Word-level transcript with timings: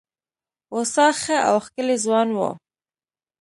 هوسا 0.73 1.07
ښه 1.21 1.37
او 1.49 1.55
ښکلی 1.65 1.97
ځوان 2.05 2.29
وو. 2.37 2.49